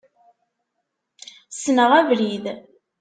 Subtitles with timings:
[1.51, 2.45] Ssneɣ abrid.